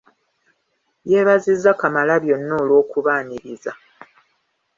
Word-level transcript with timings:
Yeebazizza 1.11 1.71
Kamalabyonna 1.79 2.53
olw'okubaaniriza. 2.61 3.71